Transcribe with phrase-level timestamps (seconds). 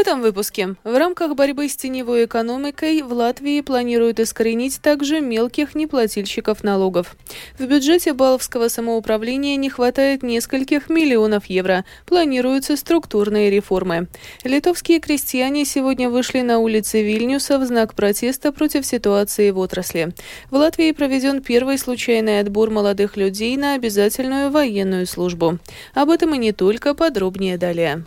[0.00, 6.64] этом выпуске в рамках борьбы с теневой экономикой в Латвии планируют искоренить также мелких неплательщиков
[6.64, 7.16] налогов.
[7.58, 11.84] В бюджете Баловского самоуправления не хватает нескольких миллионов евро.
[12.06, 14.08] Планируются структурные реформы.
[14.42, 20.14] Литовские крестьяне сегодня вышли на улицы Вильнюса в знак протеста против ситуации в отрасли.
[20.50, 25.58] В Латвии проведен первый случайный отбор молодых людей на обязательную военную службу.
[25.92, 28.04] Об этом и не только, подробнее далее.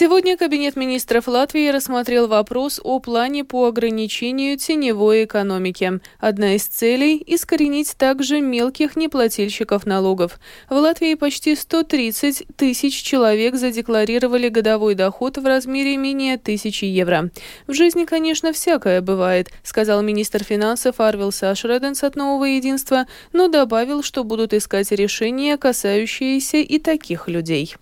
[0.00, 6.00] Сегодня Кабинет министров Латвии рассмотрел вопрос о плане по ограничению теневой экономики.
[6.18, 10.40] Одна из целей– искоренить также мелких неплательщиков налогов.
[10.70, 17.28] В Латвии почти 130 тысяч человек задекларировали годовой доход в размере менее тысячи евро.
[17.66, 24.02] В жизни, конечно, всякое бывает, сказал министр финансов Арвил Сашреденс от Нового Единства, но добавил,
[24.02, 27.76] что будут искать решения, касающиеся и таких людей.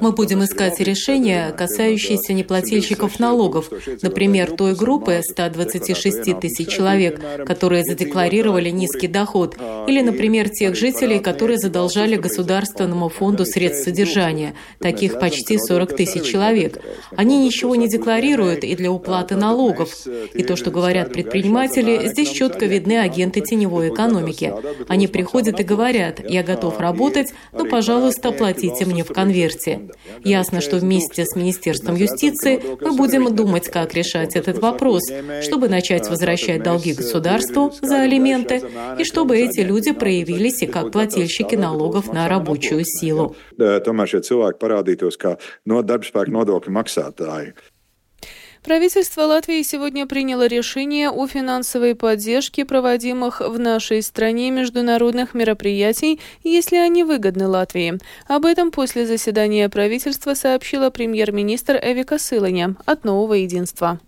[0.00, 3.70] Мы будем искать решения, касающиеся неплательщиков налогов,
[4.02, 9.56] например, той группы 126 тысяч человек, которые задекларировали низкий доход,
[9.88, 16.78] или, например, тех жителей, которые задолжали Государственному фонду средств содержания, таких почти 40 тысяч человек.
[17.16, 20.06] Они ничего не декларируют и для уплаты налогов.
[20.34, 24.54] И то, что говорят предприниматели, здесь четко видны агенты теневой экономики.
[24.86, 29.88] Они приходят и говорят, я готов работать, но, пожалуйста, платите мне в конверте.
[30.22, 35.02] Ясно, что вместе с Министерством юстиции мы будем думать, как решать этот вопрос,
[35.42, 38.62] чтобы начать возвращать долги государству за алименты
[38.98, 43.36] и чтобы эти люди проявились и как плательщики налогов на рабочую силу.
[48.64, 56.76] Правительство Латвии сегодня приняло решение о финансовой поддержке проводимых в нашей стране международных мероприятий, если
[56.76, 57.98] они выгодны Латвии.
[58.26, 64.00] Об этом после заседания правительства сообщила премьер-министр Эвика Сыланя от «Нового единства».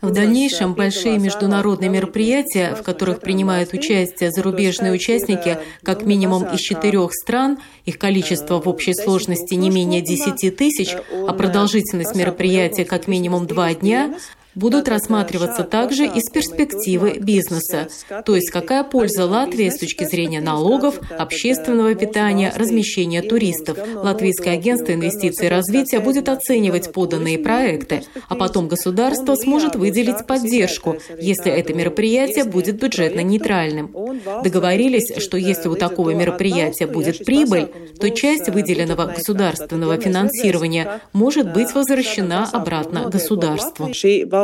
[0.00, 7.12] В дальнейшем большие международные мероприятия, в которых принимают участие зарубежные участники как минимум из четырех
[7.12, 10.94] стран, их количество в общей сложности не менее 10 тысяч,
[11.26, 14.14] а продолжительность мероприятия как минимум два дня,
[14.56, 17.88] будут рассматриваться также из перспективы бизнеса,
[18.24, 23.78] то есть какая польза Латвии с точки зрения налогов, общественного питания, размещения туристов.
[23.94, 30.96] Латвийское агентство инвестиций и развития будет оценивать поданные проекты, а потом государство сможет выделить поддержку,
[31.20, 33.94] если это мероприятие будет бюджетно нейтральным.
[34.42, 37.68] Договорились, что если у такого мероприятия будет прибыль,
[38.00, 43.90] то часть выделенного государственного финансирования может быть возвращена обратно государству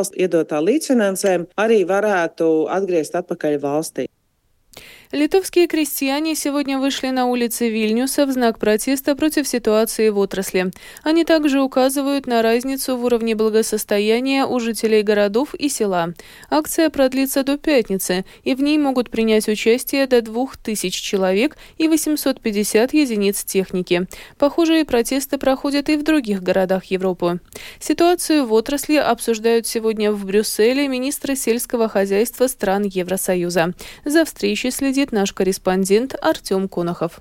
[0.03, 4.09] valsts iedotā līdzfinansējuma arī varētu atgriezt atpakaļ valstī.
[5.13, 10.71] Литовские крестьяне сегодня вышли на улицы Вильнюса в знак протеста против ситуации в отрасли.
[11.03, 16.15] Они также указывают на разницу в уровне благосостояния у жителей городов и села.
[16.49, 22.95] Акция продлится до пятницы, и в ней могут принять участие до 2000 человек и 850
[22.95, 24.07] единиц техники.
[24.39, 27.39] Похожие протесты проходят и в других городах Европы.
[27.81, 33.75] Ситуацию в отрасли обсуждают сегодня в Брюсселе министры сельского хозяйства стран Евросоюза.
[34.07, 37.21] За встречей следит следит наш корреспондент Артем Конохов.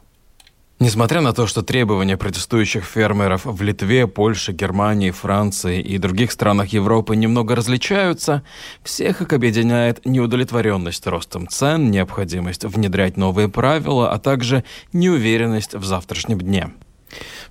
[0.79, 6.73] Несмотря на то, что требования протестующих фермеров в Литве, Польше, Германии, Франции и других странах
[6.73, 8.43] Европы немного различаются,
[8.83, 14.63] всех их объединяет неудовлетворенность ростом цен, необходимость внедрять новые правила, а также
[14.93, 16.71] неуверенность в завтрашнем дне.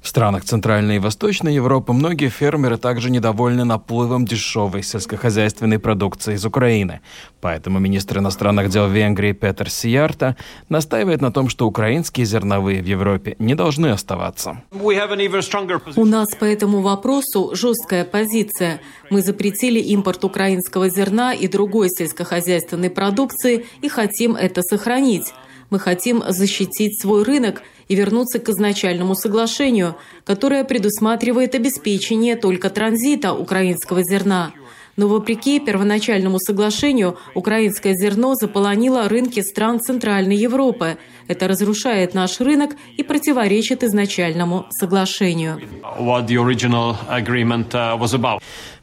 [0.00, 6.44] В странах Центральной и Восточной Европы многие фермеры также недовольны наплывом дешевой сельскохозяйственной продукции из
[6.47, 7.00] Украины.
[7.41, 10.37] Поэтому министр иностранных дел Венгрии Петер Сиярта
[10.69, 14.62] настаивает на том, что украинские зерновые в Европе не должны оставаться.
[14.73, 18.81] У нас по этому вопросу жесткая позиция.
[19.11, 25.32] Мы запретили импорт украинского зерна и другой сельскохозяйственной продукции и хотим это сохранить.
[25.70, 33.32] Мы хотим защитить свой рынок и вернуться к изначальному соглашению, которое предусматривает обеспечение только транзита
[33.32, 34.52] украинского зерна.
[34.96, 40.99] Но вопреки первоначальному соглашению, украинское зерно заполонило рынки стран Центральной Европы.
[41.26, 45.61] Это разрушает наш рынок и противоречит изначальному соглашению.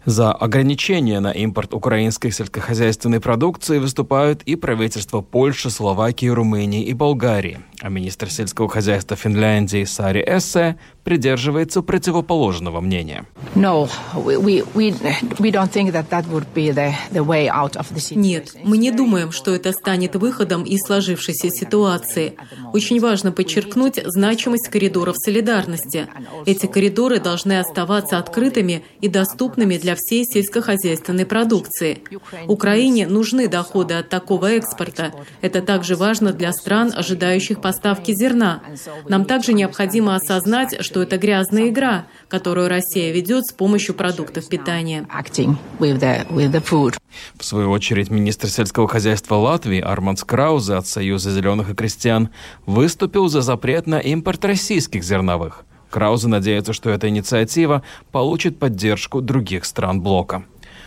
[0.07, 7.59] За ограничения на импорт украинской сельскохозяйственной продукции выступают и правительства Польши, Словакии, Румынии и Болгарии.
[7.81, 13.25] А министр сельского хозяйства Финляндии Сари Эссе придерживается противоположного мнения.
[18.15, 22.36] Нет, мы не думаем, что это станет выходом из сложившейся ситуации.
[22.74, 26.07] Очень важно подчеркнуть значимость коридоров солидарности.
[26.45, 32.02] Эти коридоры должны оставаться открытыми и доступными для всей сельскохозяйственной продукции.
[32.48, 35.14] Украине нужны доходы от такого экспорта.
[35.42, 38.62] Это также важно для стран, ожидающих поставки зерна.
[39.08, 45.08] Нам также необходимо осознать, что это грязная игра, которую Россия ведет с помощью продуктов питания.
[47.38, 52.30] В свою очередь, министр сельского хозяйства Латвии Армандс Краузе от Союза зеленых и крестьян
[52.66, 55.67] выступил за запрет на импорт российских зерновых.
[55.89, 60.44] Краузе надеется, что эта инициатива получит поддержку других стран блока.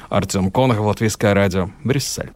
[0.09, 2.33] Артем Конохов, Латвийское радио, Брюссель.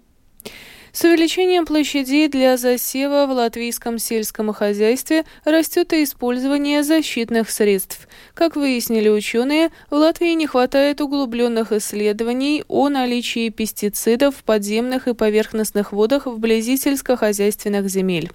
[0.95, 8.07] С увеличением площадей для засева в латвийском сельском хозяйстве растет и использование защитных средств.
[8.33, 15.15] Как выяснили ученые, в Латвии не хватает углубленных исследований о наличии пестицидов в подземных и
[15.15, 18.31] поверхностных водах вблизи сельскохозяйственных земель.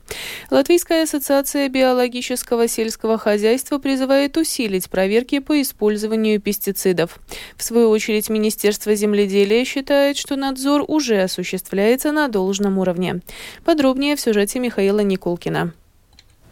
[0.52, 7.20] Латвийская ассоциация биологического сельского хозяйства призывает усилить проверки по использованию пестицидов.
[7.56, 13.22] В свою очередь, Министерство земледелия считает, что надзор уже осуществляется на должном должном уровне.
[13.64, 15.74] Подробнее в сюжете Михаила Никулкина.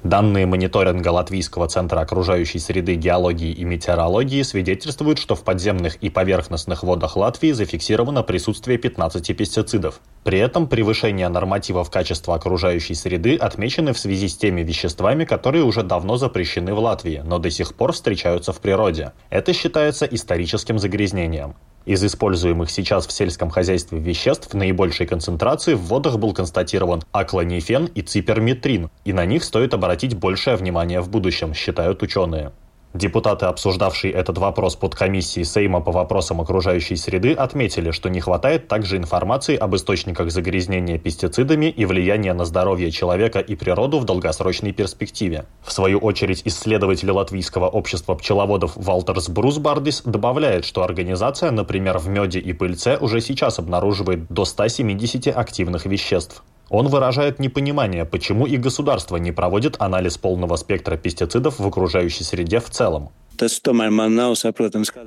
[0.04, 6.84] Данные мониторинга Латвийского центра окружающей среды геологии и метеорологии свидетельствуют, что в подземных и поверхностных
[6.84, 10.00] водах Латвии зафиксировано присутствие 15 пестицидов.
[10.24, 15.82] При этом превышение нормативов качества окружающей среды отмечены в связи с теми веществами, которые уже
[15.82, 19.14] давно запрещены в Латвии, но до сих пор встречаются в природе.
[19.32, 21.56] Это считается историческим загрязнением.
[21.88, 27.86] Из используемых сейчас в сельском хозяйстве веществ в наибольшей концентрации в водах был констатирован аклонифен
[27.86, 32.52] и циперметрин, и на них стоит обратить большее внимание в будущем, считают ученые.
[32.94, 38.68] Депутаты, обсуждавшие этот вопрос под комиссией Сейма по вопросам окружающей среды, отметили, что не хватает
[38.68, 44.72] также информации об источниках загрязнения пестицидами и влияния на здоровье человека и природу в долгосрочной
[44.72, 45.46] перспективе.
[45.64, 52.40] В свою очередь, исследователь Латвийского общества пчеловодов Валтерс Брусбардис добавляет, что организация, например, в меде
[52.40, 56.42] и пыльце уже сейчас обнаруживает до 170 активных веществ.
[56.70, 62.60] Он выражает непонимание, почему и государство не проводит анализ полного спектра пестицидов в окружающей среде
[62.60, 63.10] в целом.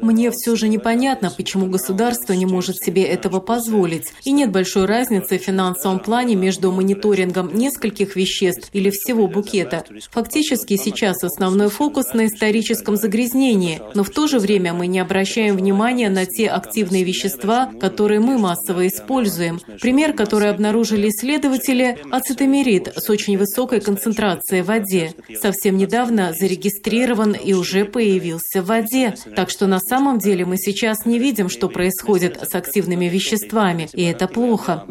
[0.01, 4.13] Мне все же непонятно, почему государство не может себе этого позволить.
[4.25, 9.85] И нет большой разницы в финансовом плане между мониторингом нескольких веществ или всего букета.
[10.11, 15.57] Фактически сейчас основной фокус на историческом загрязнении, но в то же время мы не обращаем
[15.57, 19.61] внимания на те активные вещества, которые мы массово используем.
[19.81, 25.15] Пример, который обнаружили исследователи– ацетамирид с очень высокой концентрацией в воде.
[25.41, 29.15] Совсем недавно зарегистрирован и уже появился появился в воде.
[29.35, 34.03] Так что на самом деле мы сейчас не видим, что происходит с активными веществами, и
[34.05, 34.85] это плохо.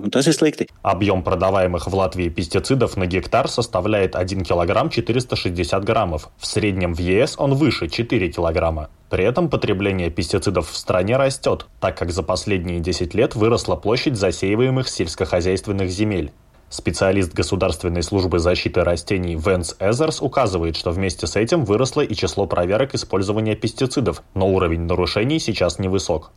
[0.81, 6.29] Объем продаваемых в Латвии пестицидов на гектар составляет 1 килограмм 460 граммов.
[6.37, 8.89] В среднем в ЕС он выше 4 килограмма.
[9.09, 14.15] При этом потребление пестицидов в стране растет, так как за последние 10 лет выросла площадь
[14.15, 16.31] засеиваемых сельскохозяйственных земель.
[16.69, 22.45] Специалист Государственной службы защиты растений Венс Эзерс указывает, что вместе с этим выросло и число
[22.45, 26.31] проверок использования пестицидов, но уровень нарушений сейчас невысок.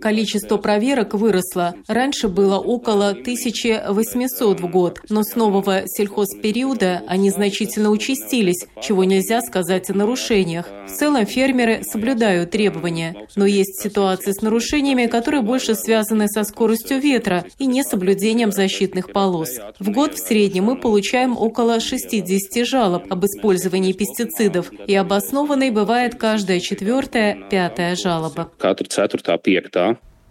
[0.00, 1.74] Количество проверок выросло.
[1.88, 9.40] Раньше было около 1800 в год, но с нового сельхозпериода они значительно участились, чего нельзя
[9.40, 10.66] сказать о нарушениях.
[10.86, 17.00] В целом фермеры соблюдают требования, но есть ситуации с нарушениями, которые больше связаны со скоростью
[17.00, 19.58] ветра и несоблюдением установлением защитных полос.
[19.78, 26.14] В год в среднем мы получаем около 60 жалоб об использовании пестицидов, и обоснованной бывает
[26.16, 28.50] каждая четвертая, пятая жалоба.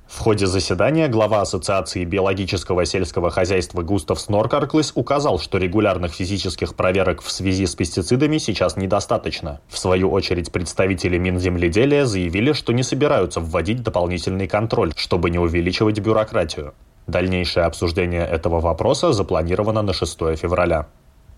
[0.06, 7.24] В ходе заседания глава Ассоциации биологического сельского хозяйства Густав Сноркарклис указал, что регулярных физических проверок
[7.24, 9.62] в связи с пестицидами сейчас недостаточно.
[9.70, 16.00] В свою очередь представители Минземледелия заявили, что не собираются вводить дополнительный контроль, чтобы не увеличивать
[16.00, 16.74] бюрократию.
[17.08, 20.88] Дальнейшее обсуждение этого вопроса запланировано на 6 февраля.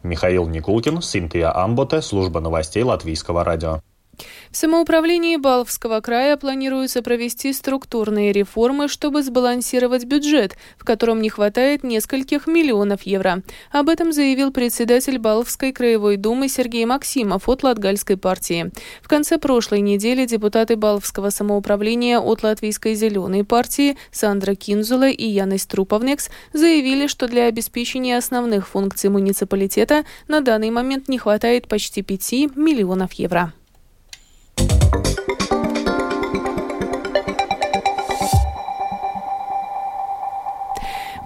[0.03, 3.81] Михаил Никулкин, Синтия Амботе, служба новостей Латвийского радио.
[4.51, 11.83] В самоуправлении Балвского края планируется провести структурные реформы, чтобы сбалансировать бюджет, в котором не хватает
[11.83, 13.41] нескольких миллионов евро.
[13.71, 18.71] Об этом заявил председатель Балвской краевой думы Сергей Максимов от Латгальской партии.
[19.01, 25.65] В конце прошлой недели депутаты Балвского самоуправления от Латвийской зеленой партии Сандра Кинзула и Янис
[25.65, 32.55] Труповнекс заявили, что для обеспечения основных функций муниципалитета на данный момент не хватает почти 5
[32.55, 33.53] миллионов евро.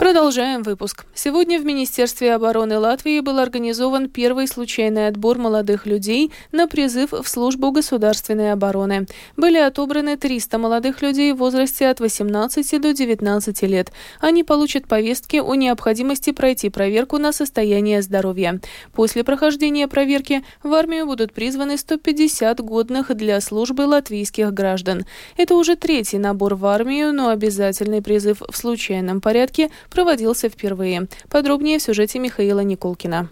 [0.10, 1.06] Продолжаем выпуск.
[1.14, 7.28] Сегодня в Министерстве обороны Латвии был организован первый случайный отбор молодых людей на призыв в
[7.28, 9.06] службу государственной обороны.
[9.38, 13.92] Были отобраны 300 молодых людей в возрасте от 18 до 19 лет.
[14.20, 18.60] Они получат повестки о необходимости пройти проверку на состояние здоровья.
[18.94, 25.06] После прохождения проверки в армию будут призваны 150 годных для службы латвийских граждан.
[25.38, 31.10] Это уже третий набор в армию, но обязательный призыв в случайном порядке– проводился впервые.
[31.30, 33.28] Подробнее в сюжете Михаила Николкина.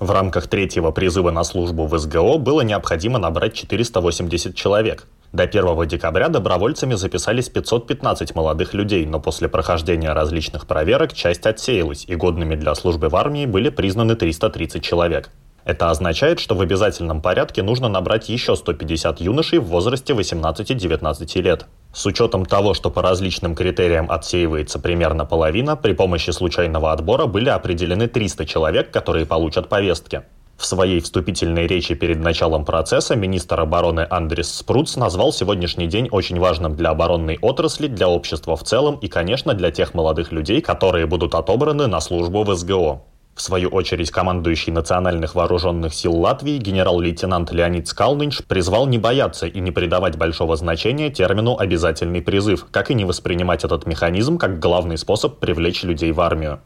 [0.00, 5.06] В рамках третьего призыва на службу в СГО было необходимо набрать 480 человек.
[5.32, 12.04] До 1 декабря добровольцами записались 515 молодых людей, но после прохождения различных проверок часть отсеялась,
[12.08, 15.30] и годными для службы в армии были признаны 330 человек.
[15.64, 21.66] Это означает, что в обязательном порядке нужно набрать еще 150 юношей в возрасте 18-19 лет.
[21.92, 27.48] С учетом того, что по различным критериям отсеивается примерно половина, при помощи случайного отбора были
[27.48, 30.22] определены 300 человек, которые получат повестки.
[30.56, 36.38] В своей вступительной речи перед началом процесса министр обороны Андрес Спруц назвал сегодняшний день очень
[36.38, 41.06] важным для оборонной отрасли, для общества в целом и, конечно, для тех молодых людей, которые
[41.06, 43.00] будут отобраны на службу в СГО.
[43.34, 49.60] В свою очередь, командующий Национальных вооруженных сил Латвии генерал-лейтенант Леонид Скалнинш призвал не бояться и
[49.60, 54.98] не придавать большого значения термину «обязательный призыв», как и не воспринимать этот механизм как главный
[54.98, 56.60] способ привлечь людей в армию.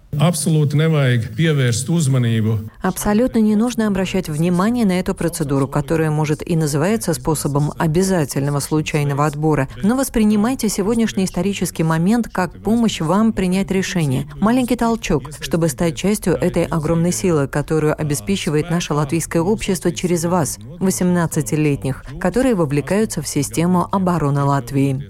[2.82, 9.26] Абсолютно не нужно обращать внимание на эту процедуру, которая может и называется способом обязательного случайного
[9.26, 15.96] отбора, но воспринимайте сегодняшний исторический момент как помощь вам принять решение, маленький толчок, чтобы стать
[15.96, 23.22] частью этой этой огромной силы, которую обеспечивает наше латвийское общество через вас, 18-летних, которые вовлекаются
[23.22, 25.08] в систему обороны Латвии.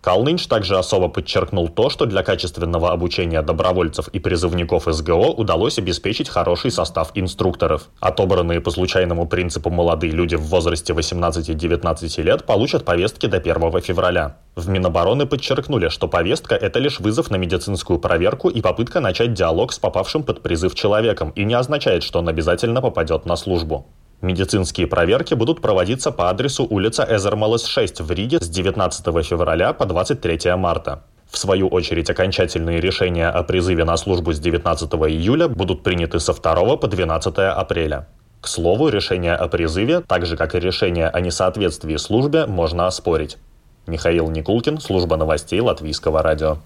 [0.00, 6.28] Калнинш также особо подчеркнул то, что для качественного обучения добровольцев и призывников СГО удалось обеспечить
[6.28, 7.88] хороший состав инструкторов.
[8.00, 14.36] Отобранные по случайному принципу молодые люди в возрасте 18-19 лет получат повестки до 1 февраля.
[14.56, 19.72] В Минобороны подчеркнули, что повестка– это лишь вызов на медицинскую проверку и попытка начать диалог
[19.72, 23.86] с попавшим под призыв человеком и не означает, что он обязательно попадет на службу.
[24.20, 29.86] Медицинские проверки будут проводиться по адресу улица Эзермалес 6 в Риге с 19 февраля по
[29.86, 31.02] 23 марта.
[31.30, 36.32] В свою очередь, окончательные решения о призыве на службу с 19 июля будут приняты со
[36.32, 38.06] 2 по 12 апреля.
[38.40, 43.38] К слову, решение о призыве, так же как и решение о несоответствии службе, можно оспорить.
[43.86, 46.58] Михаил Никулкин, служба новостей Латвийского радио.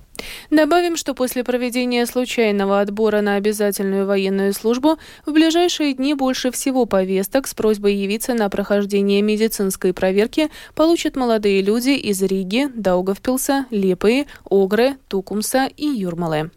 [0.50, 6.86] Добавим, что после проведения случайного отбора на обязательную военную службу в ближайшие дни больше всего
[6.86, 14.26] повесток с просьбой явиться на прохождение медицинской проверки получат молодые люди из Риги, Даугавпилса, Лепы,
[14.48, 16.50] Огры, Тукумса и Юрмалы.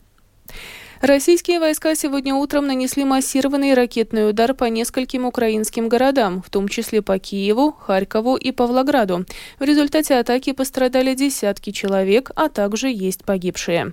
[1.04, 7.02] Российские войска сегодня утром нанесли массированный ракетный удар по нескольким украинским городам, в том числе
[7.02, 9.26] по Киеву, Харькову и Павлограду.
[9.60, 13.92] В результате атаки пострадали десятки человек, а также есть погибшие.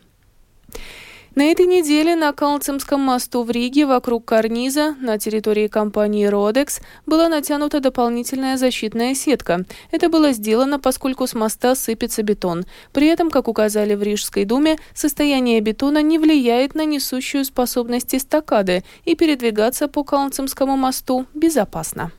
[1.40, 7.30] На этой неделе на Калцемском мосту в Риге вокруг карниза на территории компании «Родекс» была
[7.30, 9.64] натянута дополнительная защитная сетка.
[9.90, 12.66] Это было сделано, поскольку с моста сыпется бетон.
[12.92, 18.84] При этом, как указали в Рижской думе, состояние бетона не влияет на несущую способность эстакады,
[19.06, 22.12] и передвигаться по Калцемскому мосту безопасно.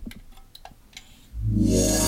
[1.53, 2.00] Yeah.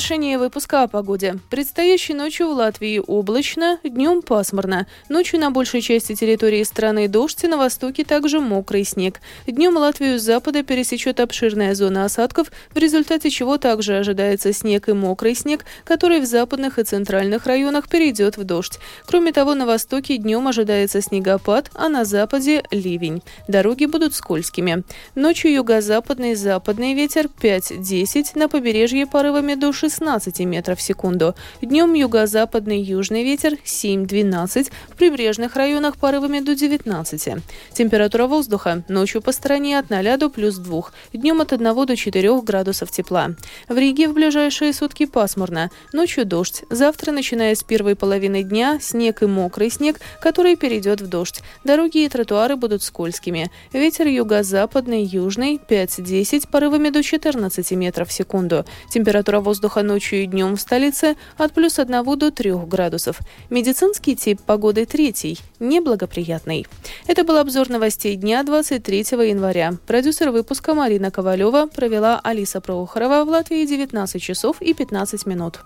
[0.00, 1.38] Завершение выпуска о погоде.
[1.50, 4.86] Предстоящей ночью в Латвии облачно, днем пасмурно.
[5.10, 9.20] Ночью на большей части территории страны дождь, на востоке также мокрый снег.
[9.46, 14.94] Днем Латвию с запада пересечет обширная зона осадков, в результате чего также ожидается снег и
[14.94, 18.78] мокрый снег, который в западных и центральных районах перейдет в дождь.
[19.04, 23.22] Кроме того, на востоке днем ожидается снегопад, а на западе– ливень.
[23.48, 24.82] Дороги будут скользкими.
[25.14, 31.34] Ночью юго-западный западный ветер 5-10, на побережье порывами до 16 метров в секунду.
[31.60, 37.42] Днем юго-западный южный ветер 7-12, в прибрежных районах порывами до 19.
[37.72, 40.82] Температура воздуха ночью по стране от 0 до плюс 2,
[41.14, 43.30] днем от 1 до 4 градусов тепла.
[43.68, 46.62] В Риге в ближайшие сутки пасмурно, ночью дождь.
[46.70, 51.42] Завтра, начиная с первой половины дня, снег и мокрый снег, который перейдет в дождь.
[51.64, 53.50] Дороги и тротуары будут скользкими.
[53.72, 58.64] Ветер юго-западный, южный 5-10, порывами до 14 метров в секунду.
[58.88, 63.18] Температура воздуха ночью и днем в столице от плюс 1 до 3 градусов.
[63.50, 66.66] Медицинский тип погоды третий, неблагоприятный.
[67.06, 69.74] Это был обзор новостей дня 23 января.
[69.86, 75.60] Продюсер выпуска Марина Ковалева провела Алиса Прохорова в Латвии 19 часов и 15 минут.